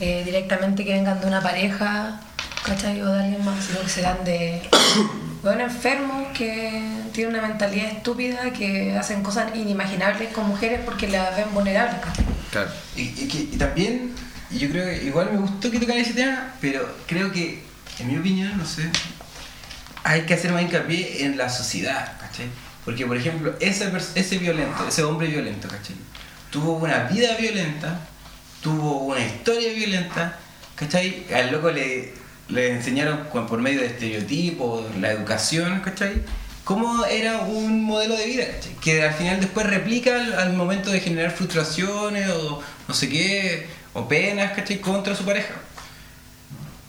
[0.00, 2.20] eh, directamente que vengan de una pareja,
[2.64, 3.00] ¿cachai?
[3.02, 4.62] O de alguien más, sino que se dan de
[5.44, 11.36] bueno, enfermos que tienen una mentalidad estúpida, que hacen cosas inimaginables con mujeres porque las
[11.36, 12.24] ven vulnerables, ¿cachai?
[12.50, 12.70] Claro.
[12.96, 14.12] Y, y que- y también,
[14.50, 17.62] y yo creo que igual me gustó que tocara ese tema, pero creo que,
[18.00, 18.88] en mi opinión, no sé,
[20.02, 22.46] hay que hacer más hincapié en la sociedad, ¿cachai?
[22.84, 25.96] Porque, por ejemplo, ese, ese violento, ese hombre violento, ¿cachai?
[26.50, 28.00] Tuvo una vida violenta,
[28.62, 30.36] tuvo una historia violenta,
[30.76, 31.26] ¿cachai?
[31.34, 32.14] Al loco le,
[32.48, 36.22] le enseñaron por medio de estereotipos, la educación, ¿cachai?
[36.64, 38.74] Cómo era un modelo de vida, ¿cachai?
[38.80, 44.06] Que al final después replica al, momento de generar frustraciones o no sé qué, o
[44.08, 44.80] penas, ¿cachai?
[44.80, 45.54] Contra su pareja.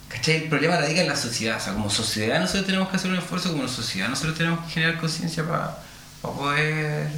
[0.08, 0.36] ¿Cachai?
[0.36, 1.56] El problema radica en la sociedad.
[1.56, 4.72] O sea, como sociedad nosotros tenemos que hacer un esfuerzo, como sociedad nosotros tenemos que
[4.72, 5.78] generar conciencia para
[6.20, 7.08] poder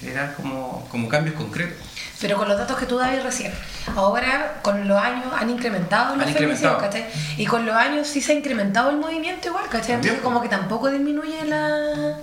[0.00, 1.89] generar como, como cambios concretos.
[2.20, 3.50] Pero con los datos que tú dabas recién,
[3.96, 6.78] ahora con los años han incrementado los Han femicidios, incrementado.
[6.78, 7.06] ¿cachai?
[7.38, 9.94] Y con los años sí se ha incrementado el movimiento igual, ¿cachai?
[9.94, 12.18] Entonces como que tampoco disminuye la,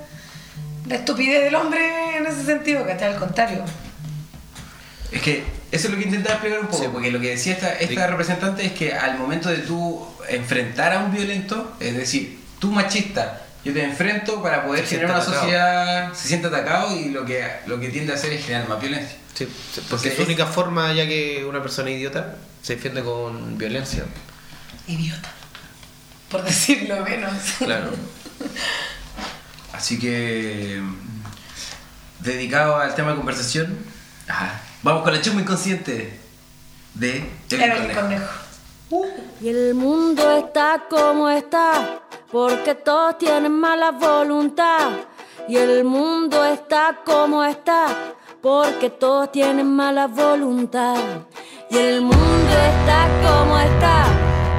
[0.88, 3.14] la estupidez del hombre en ese sentido, ¿cachai?
[3.14, 3.64] Al contrario.
[5.12, 6.90] Es que eso es lo que intentaba explicar un poco, Sí.
[6.92, 8.12] porque lo que decía esta, esta Sí.
[8.12, 13.42] representante es que al momento de tú enfrentar a un violento, es decir, tú machista,
[13.68, 15.40] yo te enfrento para poder Se generar una atacado.
[15.42, 18.80] sociedad, se siente atacado y lo que, lo que tiende a hacer es generar más
[18.80, 19.18] violencia.
[19.34, 24.04] Sí, sí, porque es- única forma, ya que una persona idiota se defiende con violencia.
[24.88, 25.30] Idiota.
[26.30, 27.34] Por decirlo menos.
[27.60, 27.92] Claro.
[29.74, 30.82] Así que,
[32.20, 33.78] dedicado al tema de conversación,
[34.28, 36.20] ah, vamos con la chuma inconsciente
[36.96, 37.94] de Evelyn.
[37.96, 38.26] Conejo.
[39.42, 42.02] Y el mundo está como está,
[42.32, 44.90] porque todos tienen mala voluntad.
[45.48, 47.88] Y el mundo está como está,
[48.42, 50.98] porque todos tienen mala voluntad.
[51.70, 54.04] Y el mundo está como está,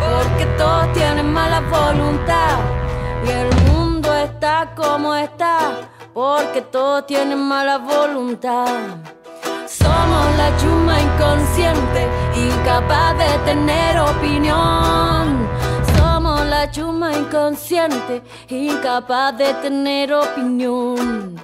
[0.00, 2.58] porque todos tienen mala voluntad.
[3.26, 8.66] Y el mundo está como está, porque todos tienen mala voluntad.
[9.66, 15.48] Somos la chuma inconsciente, incapaz de tener opinión.
[16.58, 21.36] La chuma inconsciente, incapaz de tener opinión.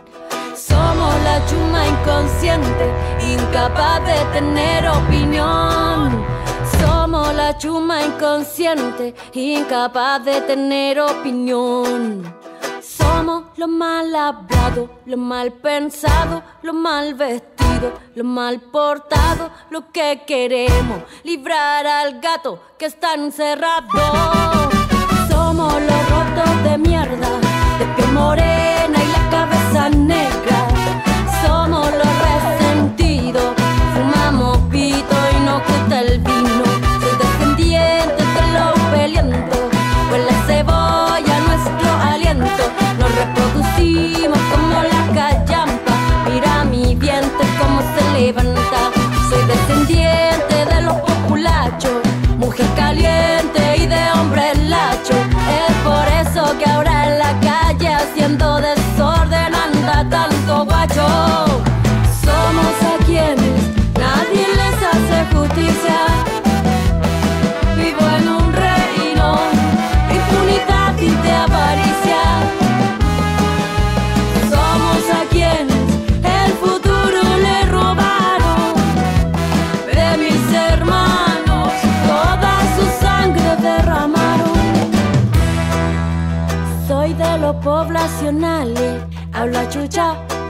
[0.57, 2.85] Somos la chuma inconsciente,
[3.23, 6.21] incapaz de tener opinión.
[6.81, 12.35] Somos la chuma inconsciente, incapaz de tener opinión.
[12.83, 20.25] Somos los mal hablados, los mal pensados, los mal vestidos, los mal portados, lo que
[20.27, 24.84] queremos, librar al gato que está encerrado.
[25.73, 27.41] Los rotos de mierda,
[27.79, 28.54] de piel morena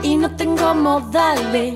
[0.01, 1.73] y no tengo modales.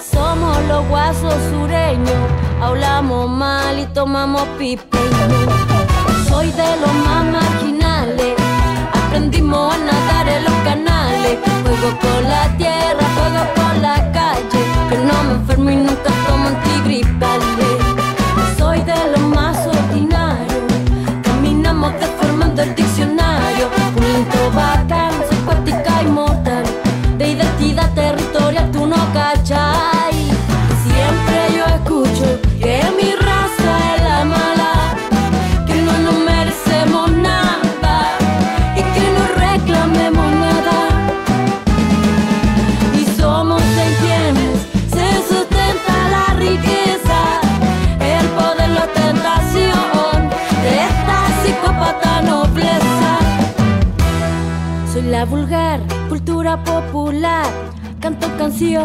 [0.00, 2.16] Somos los guasos sureños,
[2.62, 5.28] hablamos mal y tomamos pipeño.
[6.26, 8.34] soy de los más marginales.
[8.94, 11.38] Aprendimos a nadar en los canales.
[11.64, 14.60] Juego con la tierra, juego con la calle.
[14.88, 16.15] Que no me enfermo y nunca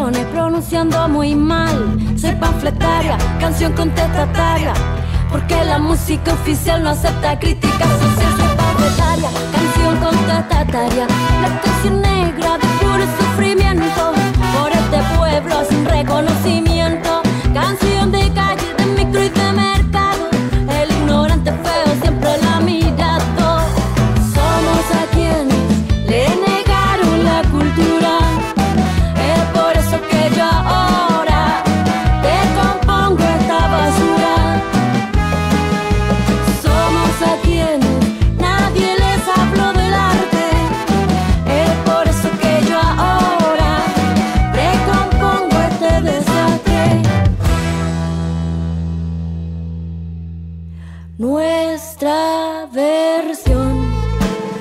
[0.02, 1.96] canciones pronunciando muy mal.
[2.20, 4.74] Soy panfletaria, canción contestataria.
[5.30, 8.36] Porque la música oficial no acepta críticas sociales.
[8.36, 11.06] Soy panfletaria, canción contestataria.
[11.40, 14.12] La canción negra de puro sufrimiento.
[14.58, 17.22] Por este pueblo sin reconocimiento.
[17.54, 18.61] Canción de calle,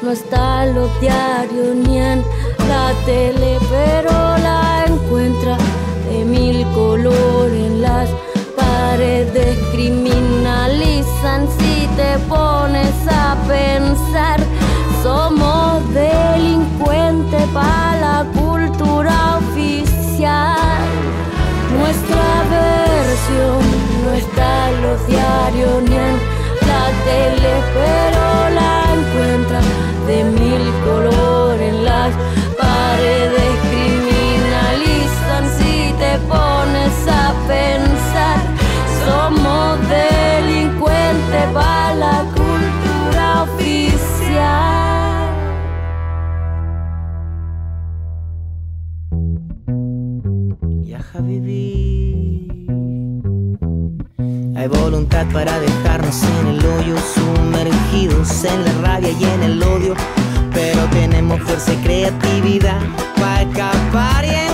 [0.02, 2.24] no está en los diarios ni en
[2.68, 5.58] la tele, pero la encuentra
[6.10, 8.10] de mil colores las
[8.58, 9.58] paredes.
[9.72, 14.40] Criminalizan si te pones a pensar.
[15.04, 20.82] Somos delincuentes para la cultura oficial.
[21.78, 23.62] Nuestra versión
[24.04, 26.16] no está en los diarios ni en
[26.70, 28.91] la tele, pero la
[39.06, 44.82] Somos delincuentes para la cultura oficial.
[51.14, 52.48] Habibi.
[54.56, 59.94] Hay voluntad para dejarnos en el hoyo, sumergidos en la rabia y en el odio.
[60.54, 62.80] Pero tenemos fuerza y creatividad
[63.20, 64.51] para escapar y encontrar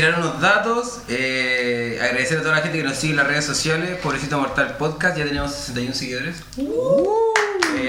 [0.00, 3.44] tirar unos datos, eh, agradecer a toda la gente que nos sigue en las redes
[3.44, 6.36] sociales, Pobrecito Mortal Podcast, ya tenemos 61 seguidores.
[6.56, 7.88] Eh,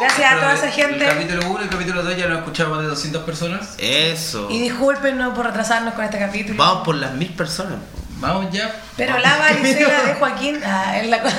[0.00, 1.06] Gracias a toda esa gente.
[1.06, 3.76] El capítulo 1 y el capítulo 2 ya lo han escuchado más de 200 personas.
[3.78, 4.48] Eso.
[4.50, 6.58] Y discúlpenos por retrasarnos con este capítulo.
[6.58, 7.78] Vamos por las mil personas.
[8.16, 8.74] Vamos ya.
[8.96, 11.38] Pero la varicela de Joaquín ah, es la cosa.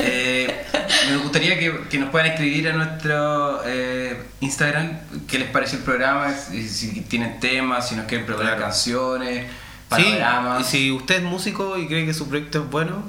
[0.00, 0.64] Eh,
[1.10, 4.92] me gustaría que, que nos puedan escribir a nuestro eh, Instagram
[5.26, 8.64] qué les pareció el programa, si, si tienen temas, si nos quieren proponer Claro.
[8.66, 9.46] canciones,
[9.96, 10.60] Sí, panoramas.
[10.60, 13.02] y si usted es músico y cree que su proyecto es bueno,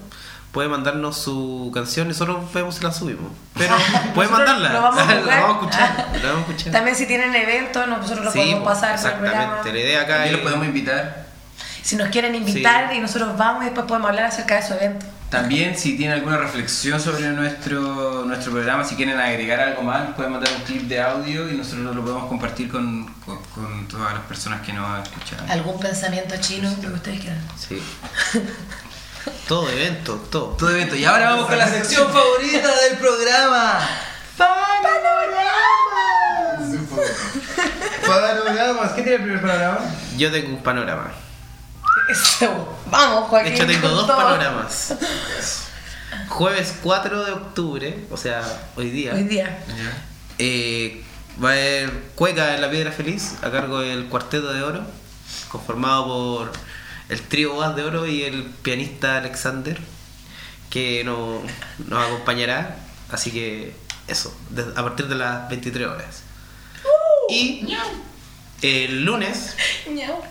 [0.52, 3.32] puede mandarnos su canción y nosotros vemos si la subimos.
[3.56, 3.76] Pero
[4.16, 4.74] puede mandarla.
[4.74, 5.42] lo vamos a La jugar.
[5.42, 6.08] vamos a escuchar.
[6.24, 6.72] La vamos a escuchar.
[6.74, 9.44] También si tienen eventos, nosotros lo Sí, podemos pues, pasar por el programa.
[9.44, 9.74] Exactamente.
[9.80, 10.32] La idea acá es.
[10.32, 11.26] los podemos invitar.
[11.84, 15.06] Si nos quieren invitar y nosotros vamos y después podemos hablar acerca de su evento.
[15.30, 20.16] También si tienen alguna reflexión sobre nuestro, nuestro programa, si quieren agregar algo más, nos
[20.16, 24.14] pueden mandar un clip de audio y nosotros lo podemos compartir con, con, con todas
[24.14, 25.50] las personas que nos escuchan.
[25.50, 26.70] ¿Algún pensamiento chino?
[26.82, 27.42] Lo que ustedes quieran.
[27.58, 27.82] Sí.
[29.48, 30.56] todo evento, todo.
[30.58, 30.96] Todo evento.
[30.96, 33.80] Y ahora vamos con la sección favorita del programa.
[38.10, 38.92] Panoramas.
[38.94, 39.80] ¿Qué tiene el primer panorama?
[40.18, 41.12] Yo tengo un panorama.
[42.10, 42.78] Eso.
[42.90, 43.54] Vamos, De Joaquín.
[43.54, 44.18] hecho, tengo dos todo.
[44.18, 44.96] panoramas.
[46.28, 48.42] Jueves 4 de octubre, o sea,
[48.76, 49.64] hoy día, Hoy día.
[50.38, 51.04] eh,
[51.44, 54.82] va a haber Cueca en la Piedra Feliz a cargo del Cuarteto de Oro,
[55.50, 56.52] conformado por
[57.10, 59.80] el trío Boas de Oro y el pianista Alexander,
[60.70, 61.42] que no-
[61.88, 62.78] nos acompañará.
[63.12, 63.76] Así que
[64.08, 66.24] eso, de- a partir de las 23 horas.
[67.30, 67.68] Y
[68.62, 69.56] el lunes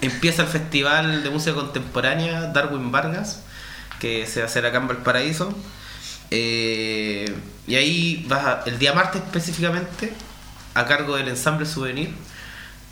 [0.01, 3.43] empieza el Festival de Música Contemporánea Darwin Vargas,
[4.01, 5.53] que se va a hacer acá en Valparaíso.
[6.31, 7.35] Eh,
[7.66, 10.12] y ahí vas a- el día martes específicamente,
[10.74, 12.11] a cargo del ensamble Souvenir,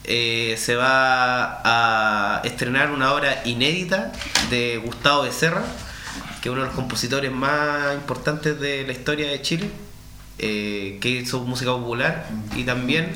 [0.05, 4.12] eh, se va a estrenar una obra inédita
[4.51, 5.64] de Gustavo Becerra,
[6.41, 9.70] que es uno de los compositores más importantes de la historia de Chile,
[10.39, 12.26] eh, que hizo música popular
[12.57, 13.12] y también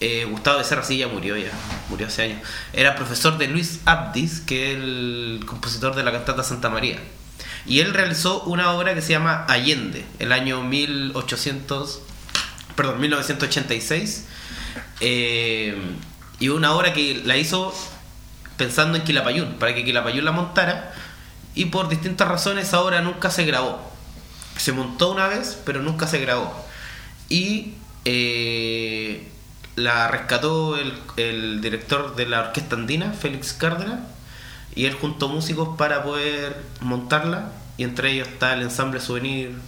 [0.00, 1.50] eh, Gustavo Becerra sí murió ya,
[1.88, 2.40] murió hace años.
[2.72, 6.98] Era profesor de Luis Abdis, que es el compositor de la cantata Santa María.
[7.66, 12.00] Y él realizó una obra que se llama Allende, el año 1800,
[12.74, 14.26] perdón, 1986.
[15.00, 15.76] eh,
[16.38, 17.74] y una obra que la hizo
[18.56, 20.94] pensando en Quilapayún, para que Quilapayún la montara.
[21.54, 23.78] Y por distintas razones esa obra nunca se grabó.
[24.56, 26.54] Se montó una vez, pero nunca se grabó.
[27.28, 27.74] Y
[28.04, 29.28] eh,
[29.82, 34.00] la rescató el, el director de la orquesta andina, Félix Cárdenas,
[34.74, 39.58] y él juntó músicos para poder montarla, y entre ellos está el ensamble souvenir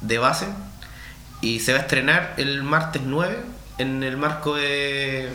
[0.00, 0.46] de base,
[1.40, 3.44] y se va a estrenar el martes 9
[3.78, 5.30] en el marco de,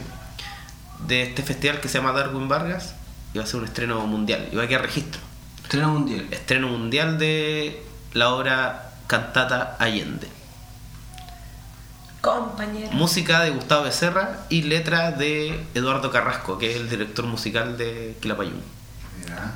[1.08, 2.96] de este festival que se llama Darwin Vargas,
[3.34, 5.22] y va a ser un estreno mundial, y va a quedar registro.
[5.64, 6.28] Estreno mundial.
[6.32, 7.84] Estreno mundial de
[8.14, 10.28] la obra Cantata Allende.
[12.22, 12.92] Compañero.
[12.92, 18.16] Música de Gustavo Becerra y letra de Eduardo Carrasco, que es el director musical de
[18.22, 18.62] Quilapayún.
[19.20, 19.52] Mira.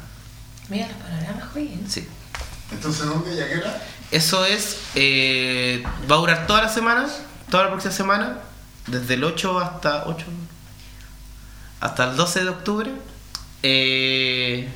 [0.69, 1.85] Mira los panoramas, Joaquín.
[1.87, 2.07] Sí.
[2.71, 3.81] Entonces, ¿dónde ya queda?
[4.11, 7.07] Eso es, eh, va a durar toda la semana,
[7.49, 8.37] toda la próxima semana,
[8.87, 10.25] desde el 8 hasta 8,
[11.81, 12.91] hasta el 12 de octubre,
[13.61, 14.69] eh,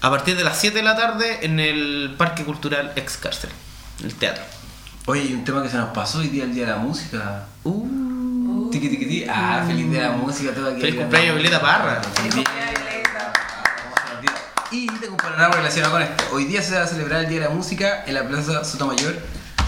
[0.00, 3.50] a partir de las 7 de la tarde en el Parque Cultural Ex Cárcel,
[4.02, 4.55] el teatro.
[5.08, 7.44] Oye, hay un tema que se nos pasó hoy día, el día de la música.
[7.62, 9.26] Uh, Tiki tiki tiki.
[9.30, 10.52] Ah, feliz día de la música.
[10.52, 10.80] Todo aquí.
[10.80, 12.02] Feliz cumpleaños, Violeta Parra.
[14.72, 16.24] Y tengo un panorama relacionado con esto.
[16.32, 19.14] Hoy día se va a celebrar el Día de la Música en la Plaza Sotomayor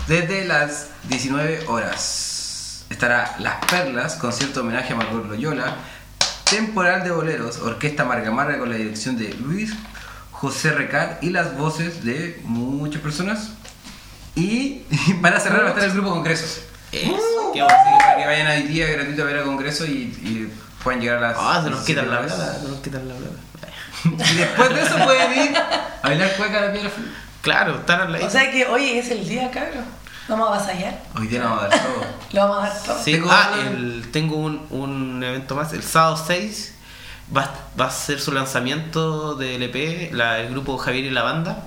[0.09, 2.84] desde las 19 horas.
[2.91, 5.76] Estará Las Perlas, concierto homenaje a Margot Loyola,
[6.51, 9.72] temporal de boleros, orquesta Marga Marga con la dirección de Luis
[10.32, 13.53] José Recal y las voces de muchas personas.
[14.39, 14.84] Y
[15.22, 16.61] para cerrar va a estar el grupo Congresos.
[16.93, 19.91] Eso, qué Así que para que vayan hoy día gratuito a ver el Congreso y,
[20.22, 21.36] y puedan llegar a las.
[21.39, 22.51] Ah, se nos quitan la 17 horas.
[22.55, 23.34] plata, se nos quitan la plata.
[24.32, 27.07] Y después de eso pueden ir a bailar cueca a la piedra fría.
[27.43, 28.26] Claro, están al lado.
[28.26, 29.84] O sea que hoy es el día, cabrón.
[30.28, 31.01] Vamos a avasallar.
[31.18, 32.05] Hoy día nos vamos a dar todo.
[32.32, 33.03] Lo vamos a dar todo.
[33.03, 35.72] Sí, Tengo ah, el- tengo un, un evento más.
[35.72, 36.74] El sábado 6
[37.36, 41.64] va, va a ser su lanzamiento del EP, la- el grupo Javier y la Banda,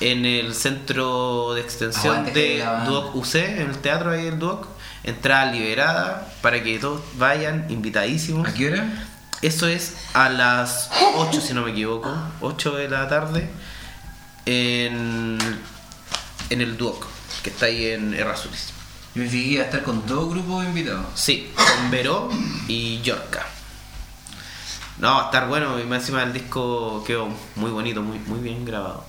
[0.00, 2.66] en el centro de extensión Aguante, de.
[2.86, 4.66] Duoc UC, en el teatro ahí del Duoc.
[5.04, 8.48] Entrada liberada para que todos vayan, invitadísimos.
[8.48, 9.06] ¿A qué hora?
[9.40, 13.48] Eso es a las 8, si no me equivoco, 8 de la tarde,
[14.46, 15.38] en,
[16.50, 17.06] en el Duoc,
[17.42, 18.72] que está ahí en Errázuriz.
[19.14, 21.06] Yo me fijé a estar con dos grupos invitados.
[21.14, 22.28] Sí, con Veró
[22.66, 23.46] y Yorka.
[24.98, 28.40] No, va a estar bueno y más encima el disco quedó muy bonito, muy, muy
[28.40, 29.04] bien grabado.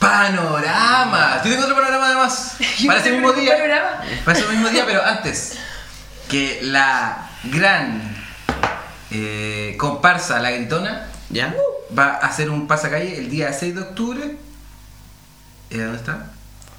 [0.00, 1.40] ¡Panorama!
[1.44, 2.56] Yo tengo otro panorama además.
[2.86, 3.52] Para ese mismo día.
[3.56, 4.00] panorama.
[4.24, 5.58] Para ese mismo día, pero antes.
[6.28, 8.00] Que la gran
[9.10, 11.54] eh, comparsa La Gritona ¿Ya?
[11.96, 14.36] va a hacer un pasacalle el día 6 de octubre.
[15.70, 16.30] Eh, ¿Dónde está?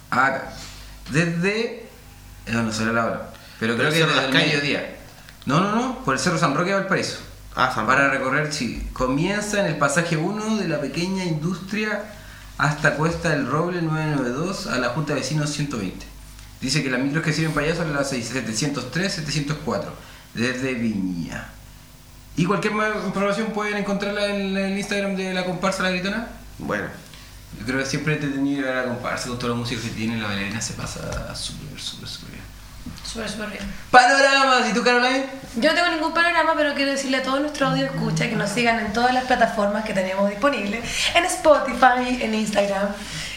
[0.09, 0.53] Ah, acá.
[1.11, 1.61] Desde.
[2.47, 3.29] eh, no sé la hora.
[3.59, 4.95] Pero creo que desde el mediodía.
[5.45, 5.99] No, no, no.
[6.03, 7.19] Por el Cerro San Roque de Valparaíso.
[7.55, 8.87] Ah, San Para recorrer Chile.
[8.93, 12.01] Comienza en el pasaje 1 de la pequeña industria
[12.61, 16.05] hasta Cuesta del Roble 992 a la Junta de Vecinos 120.
[16.61, 19.91] Dice que las micros que sirven para allá son las 703, 704,
[20.35, 21.49] desde Viña.
[22.37, 26.27] Y cualquier más información pueden encontrarla en el Instagram de la comparsa La Gritona.
[26.59, 26.85] Bueno,
[27.59, 30.21] Yo creo que siempre he a la comparsa con todos los músicos que tienen.
[30.21, 32.43] La bailarina se pasa súper, súper, súper bien.
[33.05, 33.73] Súper, súper bien.
[33.91, 35.25] Panoramas, ¿y tú, Caroline?
[35.57, 38.49] Yo no tengo ningún panorama, pero quiero decirle a todos nuestros audio escucha que nos
[38.49, 42.87] sigan en todas las plataformas que tenemos disponibles, en Spotify, en Instagram,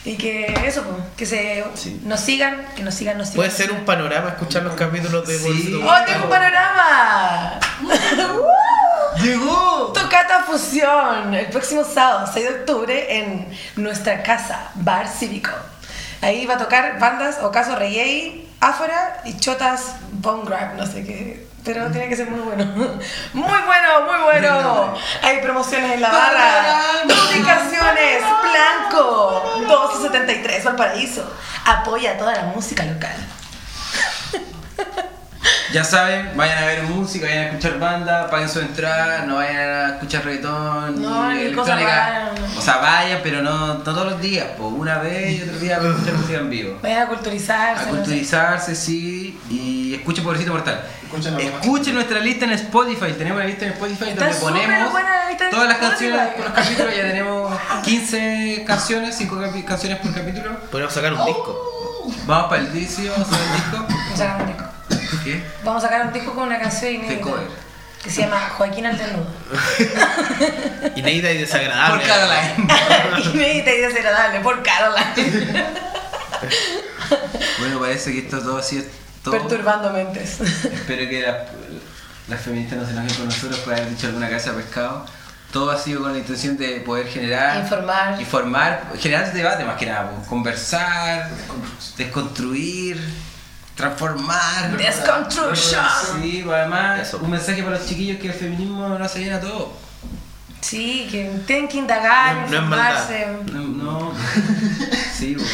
[0.04, 2.00] y que eso, pues, que se Sí.
[2.04, 3.36] nos sigan, que nos sigan, nos sigan.
[3.46, 5.74] Puede ser un panorama escuchar los capítulos de Sí.
[5.84, 7.58] ¡Oh, tengo un panorama!
[9.22, 9.92] ¡Llegó!
[9.94, 15.50] Tocata Fusión, el próximo sábado, 6 de octubre, en nuestra casa, Bar Cívico.
[16.20, 21.46] Ahí va a tocar bandas Ocaso Reggae, Áfora y Chotas Bone Grab, no sé qué.
[21.64, 22.64] Pero tiene que ser muy bueno.
[22.64, 22.98] Muy
[23.44, 24.94] bueno, muy bueno.
[25.22, 27.04] Hay promociones en la barra.
[27.06, 31.30] Notificaciones, Blanco, 1273, Valparaíso.
[31.66, 33.16] Apoya toda la música local.
[35.72, 39.56] Ya saben, vayan a ver música, vayan a escuchar banda, paguen su entrada, no vayan
[39.56, 42.30] a escuchar reggaetón No, ni electrónica.
[42.56, 45.78] O sea, vayan, pero no, no todos los días, pues una vez y otro día
[45.78, 46.78] para escuchar música en vivo.
[46.82, 47.82] Vayan a culturizarse.
[47.82, 47.96] A no sé.
[47.96, 50.80] culturizarse, sí, y escuchen Pobrecito Mortal.
[51.60, 55.50] Escuchen nuestra lista en Spotify, tenemos una lista en Spotify Está donde ponemos buena lista
[55.50, 56.10] todas las Spotify.
[56.10, 59.36] canciones por los capítulos, ya tenemos 15 canciones, 5
[59.66, 60.58] canciones por capítulo.
[60.70, 61.56] Podríamos sacar un disco.
[62.26, 63.86] Vamos para el disco, vamos a hacer el disco.
[64.16, 64.73] Sacar un disco.
[65.24, 65.42] ¿Qué?
[65.64, 67.14] Vamos a sacar un disco con una canción inédita.
[67.14, 67.64] De cover.
[68.02, 69.26] Que se llama Joaquín al desnudo.
[70.96, 72.00] Inédita y desagradable.
[72.04, 73.30] Por Caroline.
[73.34, 75.64] inédita y desagradable, por Caroline.
[77.58, 78.86] Bueno, parece que esto todo así es
[79.22, 79.32] todo.
[79.38, 80.40] Perturbando mentes.
[80.40, 81.46] Espero que la-
[82.28, 85.06] las feministas no se enojen con nosotros por haber dicho alguna casa de pescado.
[85.52, 88.20] Todo ha sido con la intención de poder generar, Informar.
[88.20, 91.30] informar, generar debate más que nada, pues, conversar,
[91.96, 92.98] desconstruir,
[93.88, 94.76] transformar.
[94.76, 95.84] Desconstruction.
[96.22, 97.18] Sí, pues, además Eso.
[97.18, 99.72] un mensaje para los chiquillos que el feminismo no hace bien a todo.
[100.60, 103.26] Sí, que tienen que indagar, No- es informarse.
[103.52, 104.12] No, no.
[105.14, 105.50] sí, pues.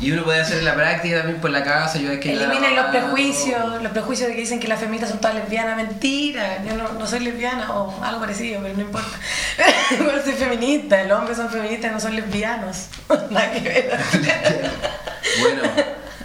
[0.00, 2.86] Y uno puede hacer la práctica también por la casa, ayudar a que Eliminen los
[2.86, 6.92] prejuicios, los prejuicios de que dicen que las feministas son todas lesbianas, mentira, yo no,
[6.92, 9.08] no soy lesbiana o algo parecido, pero no importa.
[9.98, 12.88] Igual soy feminista, los hombres son feministas, no son lesbianos.
[13.30, 13.98] Nada que ver.
[15.40, 15.62] Bueno,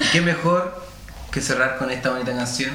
[0.02, 0.89] ¿y qué mejor
[1.32, 2.72] que cerrar con esta bonita canción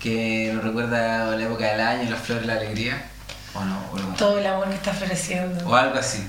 [0.00, 3.02] que nos recuerda la época del año, las flores, la alegría?
[3.54, 3.78] ¿O no?
[3.92, 4.14] ¿O, no?
[4.16, 6.22] Todo el amor que está floreciendo, O algo así.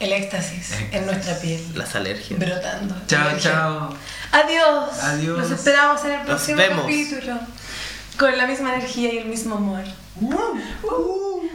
[0.00, 1.06] el éxtasis en Éxtasis.
[1.06, 2.38] nuestra piel, Las alergias.
[2.38, 2.94] brotando.
[3.06, 3.94] Chao, chao.
[4.32, 4.98] Adiós.
[5.02, 5.38] Adiós.
[5.38, 6.82] Los esperamos en el próximo vemos.
[6.82, 7.38] capítulo.
[8.18, 9.84] Con la misma energía y el mismo amor.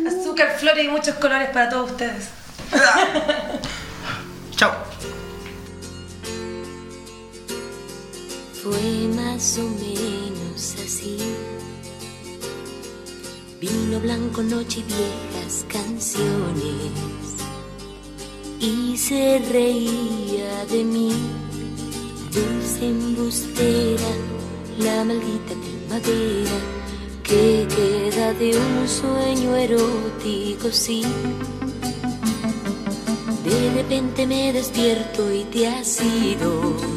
[0.07, 2.29] Azúcar, flores y muchos colores para todos ustedes.
[4.55, 5.16] Chao.
[8.69, 11.17] Fue más o menos así.
[13.61, 16.91] Vino blanco, noche y viejas canciones.
[18.59, 21.13] Y se reía de mí,
[22.33, 24.11] dulce embustera,
[24.79, 26.59] la maldita primavera
[27.23, 31.03] que queda de un sueño erótico, sí.
[33.45, 36.96] De repente me despierto y te has ido.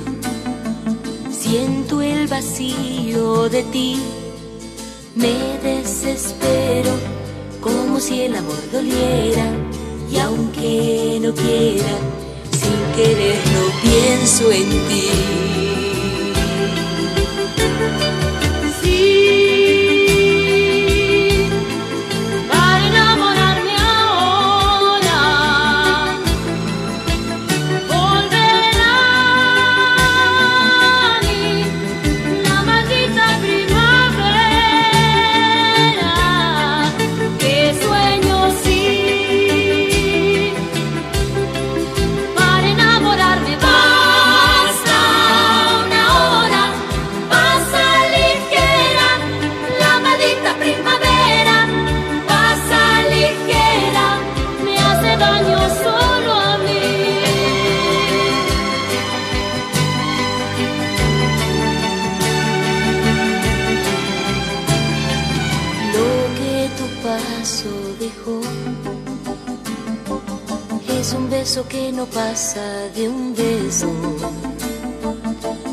[1.51, 4.01] Siento el vacío de ti,
[5.17, 6.93] me desespero
[7.61, 9.51] como si el amor doliera
[10.09, 11.95] y aunque no quiera,
[12.53, 15.50] sin quererlo pienso en ti.
[72.13, 73.91] Pasa de un beso,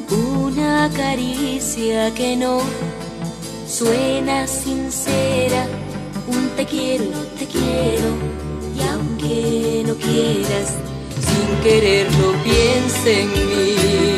[0.09, 2.59] una caricia que no
[3.67, 5.65] suena sincera,
[6.27, 8.09] un te quiero no te quiero,
[8.75, 10.75] y aunque no quieras,
[11.27, 14.16] sin quererlo piensa en mí.